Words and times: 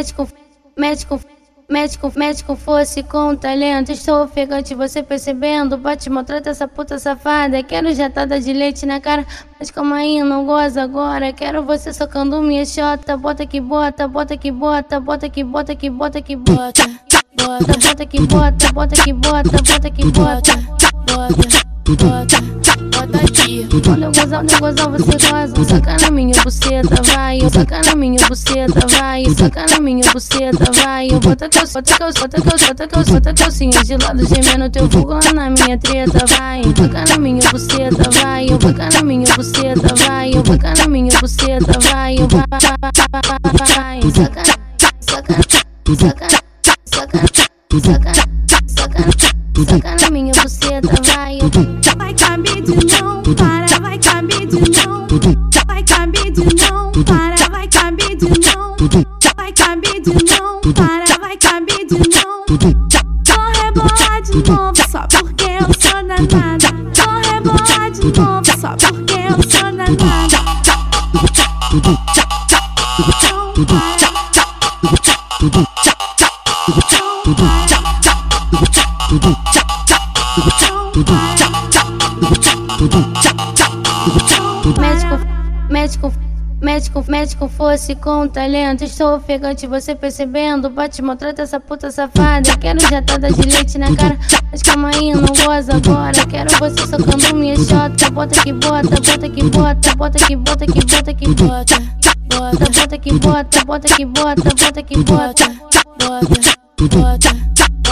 médico, 0.00 0.28
médico, 0.78 1.20
médico, 1.68 2.12
médico 2.16 2.56
fosse 2.56 3.02
com 3.02 3.36
talento. 3.36 3.92
Estou 3.92 4.24
ofegante, 4.24 4.74
você 4.74 5.02
percebendo? 5.02 5.76
Bate, 5.76 6.08
maltrata 6.08 6.48
essa 6.48 6.66
puta 6.66 6.98
safada. 6.98 7.62
Quero 7.62 7.94
jatada 7.94 8.40
de 8.40 8.52
leite 8.52 8.86
na 8.86 8.98
cara, 8.98 9.26
mas 9.58 9.70
calma 9.70 9.96
aí, 9.96 10.22
não 10.22 10.46
goza 10.46 10.82
agora. 10.82 11.32
Quero 11.34 11.62
você 11.64 11.92
socando 11.92 12.40
minha 12.40 12.64
chota. 12.64 13.14
Bota 13.16 13.44
que 13.44 13.60
bota, 13.60 14.08
bota 14.08 14.36
que 14.38 14.50
bota, 14.50 14.98
bota 14.98 15.28
que 15.28 15.44
bota 15.44 15.74
que 15.76 15.90
bota 15.90 16.22
que 16.22 16.36
bota. 16.36 16.82
Bota, 17.36 17.72
bota 17.86 18.06
que 18.06 18.20
bota, 18.20 18.72
bota 18.72 19.04
que 19.04 19.12
bota, 19.12 19.50
bota 19.50 19.90
que 19.90 20.04
bota. 20.06 20.56
Bota, 21.06 21.64
bota. 21.86 22.69
Quando 23.70 24.02
eu 24.02 24.10
gozar, 24.10 24.44
eu 24.44 24.58
gozar, 24.58 24.90
você 24.90 25.12
goza. 25.30 25.64
Saca 25.64 25.96
na 26.00 26.10
minha 26.10 26.34
buceta, 26.42 27.02
vai. 27.14 27.38
Saca 27.40 27.80
na 27.86 27.94
minha 27.94 28.26
buceta, 28.26 28.86
vai. 28.88 29.24
Saca 29.26 29.66
na 29.70 29.80
minha 29.80 30.12
buceta, 30.12 30.72
vai. 30.72 31.08
Bota 31.08 31.48
calça, 31.48 31.80
bota 31.80 31.98
calça, 31.98 32.20
bota 32.20 32.42
calça, 32.42 32.66
bota 32.66 32.88
calça, 32.88 33.12
bota 33.12 33.34
calcinha 33.34 33.84
de 33.84 33.96
lado, 33.96 34.26
gemendo 34.26 34.70
teu 34.70 34.90
fogo 34.90 35.12
lá 35.12 35.32
na 35.32 35.50
minha 35.50 35.78
treta, 35.78 36.26
vai. 36.26 36.62
Saca 36.64 37.04
na 37.10 37.18
minha 37.18 37.48
buceta, 37.48 38.10
vai. 38.10 38.48
Saca 38.48 38.88
na 38.92 39.02
minha 39.04 39.34
buceta, 39.36 39.94
vai. 39.94 40.32
Saca 40.32 40.74
na 40.76 40.88
minha 40.88 41.20
buceta, 41.20 41.78
vai. 41.78 42.16
Vai, 42.16 44.00
saca, 44.10 44.42
saca, 45.00 45.34
saca, 45.40 45.42
saca, 45.96 46.28
saca, 46.86 48.12
saca, 48.66 49.04
saca 49.64 49.96
na 50.00 50.09
cabide 58.20 58.54
não. 58.54 58.76
Vai 59.36 59.52
cabide 59.52 60.10
não, 60.10 60.60
para, 60.72 61.18
vai 61.18 61.36
cabide 61.36 61.94
não. 61.94 62.44
Vou 62.46 62.58
rebolar 63.62 64.22
de 64.22 64.50
novo 64.50 64.90
só 64.90 65.06
porque 65.08 65.44
eu 65.44 65.72
sou 65.78 66.02
danada. 66.06 66.68
Vou 66.94 67.14
rebolar 67.32 67.90
de 67.90 68.20
novo 68.20 68.60
só 68.60 68.76
porque 68.76 69.14
eu 69.14 69.42
sou 69.48 69.72
danada. 69.72 69.96
Não 82.78 82.86
para. 82.88 83.19
Médico, 86.60 87.04
médico, 87.08 87.48
fosse 87.48 87.94
com 87.94 88.28
talento. 88.28 88.84
Estou 88.84 89.16
ofegante, 89.16 89.66
você 89.66 89.94
percebendo? 89.94 90.68
Bate, 90.70 91.02
maltrata 91.02 91.42
essa 91.42 91.58
puta 91.58 91.90
safada. 91.90 92.56
Quero 92.58 92.80
jatada 92.80 93.32
de 93.32 93.42
leite 93.42 93.78
na 93.78 93.94
cara, 93.94 94.18
mas 94.50 94.62
calma 94.62 94.90
aí, 94.94 95.12
não 95.12 95.26
goza 95.26 95.74
agora. 95.76 96.26
Quero 96.26 96.50
você 96.58 96.86
socando 96.86 97.36
minha 97.36 97.56
chota. 97.56 98.10
Bota 98.10 98.42
que 98.42 98.52
bota, 98.52 98.88
bota 98.88 99.28
que 99.28 99.42
bota, 99.42 99.94
bota 99.96 100.18
que 100.18 100.36
bota 100.36 100.66
que 100.66 100.84
bota 100.84 101.14
que 101.14 101.28
bota. 101.28 102.00
Bota, 102.30 102.70
bota 102.80 102.98
que 102.98 103.12
bota, 103.12 103.64
bota 103.64 103.88
que 103.88 104.04
bota, 104.04 104.42
bota 104.42 104.82
que 104.82 104.98
bota. 104.98 105.70
Bota, 106.00 106.56
bota, 106.96 107.49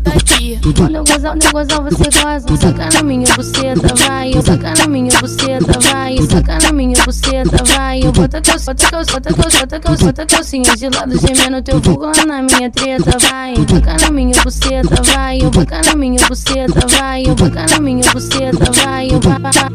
bota 0.00 0.16
aqui. 0.16 0.58
Quando 0.76 0.94
eu 0.94 1.04
gozar, 1.04 1.36
eu 1.36 1.52
gozar, 1.52 1.82
você 1.82 2.04
goza. 2.04 2.56
Saca 2.56 2.88
na 2.94 3.02
minha 3.02 3.34
buceta, 3.34 3.94
vai. 3.94 4.32
Saca 4.42 4.74
na 4.78 4.86
minha 4.86 5.20
buceta, 5.20 5.80
vai. 5.80 6.16
Saca 6.22 6.58
na 6.62 6.72
minha 6.72 7.04
buceta, 7.04 7.64
vai. 7.64 8.00
Eu 8.02 8.12
bota 8.12 8.40
calça, 8.40 8.74
bota 8.74 8.90
calça, 8.90 9.12
bota 9.12 9.34
calça, 9.34 9.60
bota 9.60 9.80
calça, 9.80 10.04
bota 10.04 10.26
calcinha 10.26 10.76
de 10.76 10.88
lado, 10.88 11.18
gemendo 11.18 11.62
teu 11.62 11.82
fogo 11.82 12.06
lá 12.06 12.26
na 12.26 12.42
minha 12.42 12.70
treta, 12.70 13.18
vai. 13.18 13.54
Saca 13.56 13.96
na 14.00 14.10
minha 14.10 14.42
buceta, 14.42 15.02
vai. 15.02 15.38
Eu 15.40 15.50
boca 15.50 15.80
na 15.84 15.96
minha 15.96 16.26
buceta, 16.26 16.86
vai. 16.88 17.22
Eu 17.26 17.34
boca 17.34 17.66
na 17.70 17.80
minha 17.80 18.12
buceta, 18.12 18.72
vai. 18.72 19.10
Eu 19.10 19.20
vai, 19.20 19.38
vai, 19.40 19.70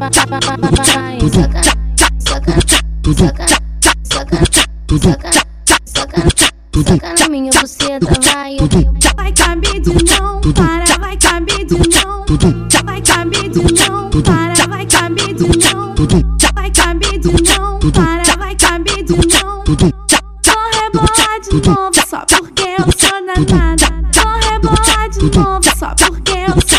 saca, 1.30 1.62
saca, 2.18 2.54
saca, 2.98 3.46
saca, 4.04 4.46
saca, 4.94 5.30
saca, 5.84 6.22
saca 6.84 7.14
na 7.20 7.28
minha 7.28 7.35
não. 12.42 12.68
Vai 12.84 13.00
cabide 13.02 13.60
não, 13.88 14.10
para, 14.10 14.66
vai 14.68 14.86
cabide 14.86 15.44
não. 15.72 15.94
Vai 16.54 16.70
cabide 16.70 17.32
não, 17.58 17.78
para, 17.78 18.36
vai 18.36 18.54
cabide 18.54 19.14
não. 19.14 19.64
Vou 19.64 19.76
rebolar 20.72 21.40
de 21.40 21.68
novo 21.68 21.92
só 22.08 22.24
porque 22.26 22.76
eu 22.78 22.84
sou 22.96 23.20
danada. 23.26 23.86
Vou 24.14 24.32
rebolar 24.50 25.08
de 25.08 25.38
novo 25.38 25.78
só 25.78 25.94
porque 25.94 26.32
eu 26.32 26.54
sou 26.66 26.76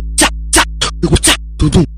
danada. 0.00 0.66
Não 1.02 1.10
Tudo 1.58 1.95